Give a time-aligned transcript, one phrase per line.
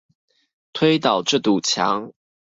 [0.73, 2.11] 推倒這堵牆！